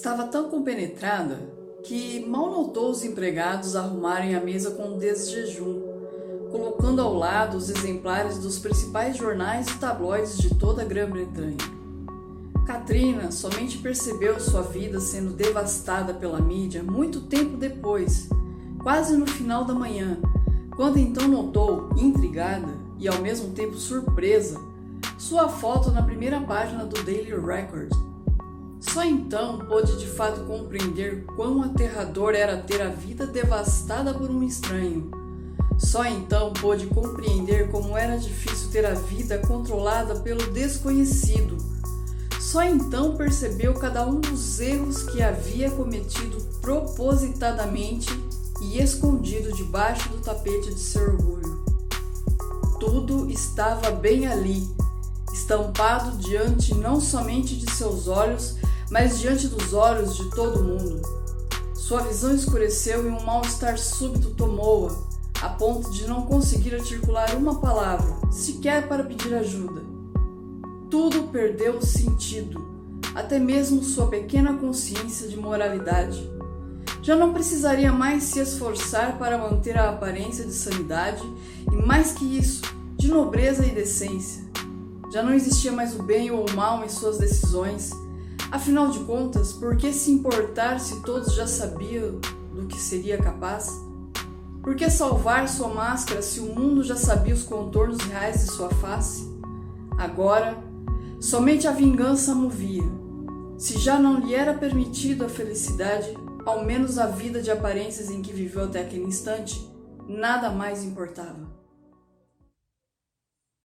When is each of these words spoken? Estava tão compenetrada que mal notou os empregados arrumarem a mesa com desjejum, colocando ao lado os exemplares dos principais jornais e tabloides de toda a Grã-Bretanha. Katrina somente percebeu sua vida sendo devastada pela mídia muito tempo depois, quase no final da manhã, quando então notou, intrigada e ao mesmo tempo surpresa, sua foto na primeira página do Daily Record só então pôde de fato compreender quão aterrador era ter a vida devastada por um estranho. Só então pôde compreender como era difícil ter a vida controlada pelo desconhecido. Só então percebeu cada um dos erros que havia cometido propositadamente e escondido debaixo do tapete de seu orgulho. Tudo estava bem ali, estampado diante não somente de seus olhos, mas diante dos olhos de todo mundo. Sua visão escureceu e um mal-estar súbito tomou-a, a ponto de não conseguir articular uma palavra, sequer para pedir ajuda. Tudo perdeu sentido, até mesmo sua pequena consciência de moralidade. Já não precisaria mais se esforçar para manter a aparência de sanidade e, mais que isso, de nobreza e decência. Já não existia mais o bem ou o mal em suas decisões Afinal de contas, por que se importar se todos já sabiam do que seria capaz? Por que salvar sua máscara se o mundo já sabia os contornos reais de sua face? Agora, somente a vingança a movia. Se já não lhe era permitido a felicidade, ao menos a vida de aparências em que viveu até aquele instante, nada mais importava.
Estava 0.00 0.24
tão 0.24 0.48
compenetrada 0.48 1.38
que 1.84 2.24
mal 2.26 2.50
notou 2.50 2.90
os 2.90 3.04
empregados 3.04 3.76
arrumarem 3.76 4.34
a 4.34 4.40
mesa 4.40 4.70
com 4.70 4.96
desjejum, 4.96 5.82
colocando 6.50 7.02
ao 7.02 7.12
lado 7.12 7.58
os 7.58 7.68
exemplares 7.68 8.38
dos 8.38 8.58
principais 8.58 9.18
jornais 9.18 9.68
e 9.68 9.78
tabloides 9.78 10.38
de 10.38 10.54
toda 10.54 10.80
a 10.80 10.86
Grã-Bretanha. 10.86 11.58
Katrina 12.66 13.30
somente 13.30 13.76
percebeu 13.76 14.40
sua 14.40 14.62
vida 14.62 14.98
sendo 15.00 15.34
devastada 15.34 16.14
pela 16.14 16.40
mídia 16.40 16.82
muito 16.82 17.20
tempo 17.20 17.58
depois, 17.58 18.26
quase 18.82 19.14
no 19.18 19.26
final 19.26 19.66
da 19.66 19.74
manhã, 19.74 20.18
quando 20.76 20.98
então 20.98 21.28
notou, 21.28 21.90
intrigada 21.94 22.72
e 22.98 23.06
ao 23.06 23.20
mesmo 23.20 23.50
tempo 23.50 23.76
surpresa, 23.76 24.58
sua 25.18 25.46
foto 25.50 25.90
na 25.90 26.02
primeira 26.02 26.40
página 26.40 26.86
do 26.86 27.02
Daily 27.02 27.38
Record 27.38 27.92
só 28.80 29.04
então 29.04 29.58
pôde 29.58 29.98
de 29.98 30.06
fato 30.06 30.40
compreender 30.46 31.24
quão 31.36 31.62
aterrador 31.62 32.34
era 32.34 32.56
ter 32.56 32.80
a 32.80 32.88
vida 32.88 33.26
devastada 33.26 34.14
por 34.14 34.30
um 34.30 34.42
estranho. 34.42 35.10
Só 35.78 36.04
então 36.04 36.52
pôde 36.54 36.86
compreender 36.86 37.70
como 37.70 37.96
era 37.96 38.16
difícil 38.16 38.70
ter 38.70 38.86
a 38.86 38.94
vida 38.94 39.38
controlada 39.38 40.16
pelo 40.20 40.50
desconhecido. 40.50 41.58
Só 42.40 42.62
então 42.62 43.16
percebeu 43.16 43.74
cada 43.74 44.06
um 44.06 44.18
dos 44.18 44.60
erros 44.60 45.02
que 45.04 45.22
havia 45.22 45.70
cometido 45.70 46.40
propositadamente 46.60 48.08
e 48.62 48.82
escondido 48.82 49.52
debaixo 49.52 50.08
do 50.08 50.18
tapete 50.18 50.74
de 50.74 50.80
seu 50.80 51.02
orgulho. 51.02 51.64
Tudo 52.78 53.30
estava 53.30 53.90
bem 53.90 54.26
ali, 54.26 54.68
estampado 55.32 56.16
diante 56.18 56.74
não 56.74 57.00
somente 57.00 57.56
de 57.56 57.70
seus 57.70 58.08
olhos, 58.08 58.56
mas 58.90 59.20
diante 59.20 59.46
dos 59.46 59.72
olhos 59.72 60.16
de 60.16 60.28
todo 60.30 60.64
mundo. 60.64 61.00
Sua 61.74 62.02
visão 62.02 62.34
escureceu 62.34 63.06
e 63.06 63.08
um 63.08 63.24
mal-estar 63.24 63.78
súbito 63.78 64.30
tomou-a, 64.30 64.94
a 65.42 65.48
ponto 65.48 65.90
de 65.92 66.06
não 66.06 66.22
conseguir 66.22 66.74
articular 66.74 67.34
uma 67.36 67.60
palavra, 67.60 68.14
sequer 68.30 68.88
para 68.88 69.04
pedir 69.04 69.34
ajuda. 69.34 69.82
Tudo 70.90 71.28
perdeu 71.28 71.80
sentido, 71.80 72.68
até 73.14 73.38
mesmo 73.38 73.82
sua 73.82 74.08
pequena 74.08 74.54
consciência 74.54 75.28
de 75.28 75.36
moralidade. 75.36 76.28
Já 77.02 77.16
não 77.16 77.32
precisaria 77.32 77.92
mais 77.92 78.24
se 78.24 78.40
esforçar 78.40 79.18
para 79.18 79.38
manter 79.38 79.78
a 79.78 79.88
aparência 79.88 80.44
de 80.44 80.52
sanidade 80.52 81.22
e, 81.72 81.76
mais 81.76 82.12
que 82.12 82.36
isso, 82.36 82.62
de 82.96 83.08
nobreza 83.08 83.64
e 83.64 83.70
decência. 83.70 84.44
Já 85.12 85.22
não 85.22 85.32
existia 85.32 85.72
mais 85.72 85.98
o 85.98 86.02
bem 86.02 86.30
ou 86.30 86.44
o 86.48 86.54
mal 86.54 86.84
em 86.84 86.88
suas 86.88 87.18
decisões 87.18 87.90
Afinal 88.50 88.90
de 88.90 88.98
contas, 89.00 89.52
por 89.52 89.76
que 89.76 89.92
se 89.92 90.10
importar 90.10 90.80
se 90.80 91.00
todos 91.02 91.34
já 91.34 91.46
sabiam 91.46 92.18
do 92.52 92.66
que 92.66 92.76
seria 92.76 93.16
capaz? 93.16 93.70
Por 94.60 94.74
que 94.74 94.90
salvar 94.90 95.48
sua 95.48 95.68
máscara 95.68 96.20
se 96.20 96.40
o 96.40 96.52
mundo 96.54 96.82
já 96.82 96.96
sabia 96.96 97.32
os 97.32 97.44
contornos 97.44 97.98
reais 97.98 98.44
de 98.44 98.50
sua 98.50 98.68
face? 98.68 99.30
Agora, 99.96 100.58
somente 101.20 101.68
a 101.68 101.70
vingança 101.70 102.32
a 102.32 102.34
movia. 102.34 102.82
Se 103.56 103.78
já 103.78 104.00
não 104.00 104.18
lhe 104.18 104.34
era 104.34 104.52
permitido 104.52 105.24
a 105.24 105.28
felicidade, 105.28 106.12
ao 106.44 106.64
menos 106.64 106.98
a 106.98 107.06
vida 107.06 107.40
de 107.40 107.52
aparências 107.52 108.10
em 108.10 108.20
que 108.20 108.32
viveu 108.32 108.64
até 108.64 108.80
aquele 108.80 109.04
instante, 109.04 109.64
nada 110.08 110.50
mais 110.50 110.82
importava. 110.82 111.59